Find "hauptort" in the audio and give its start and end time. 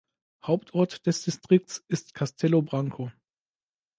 0.43-1.05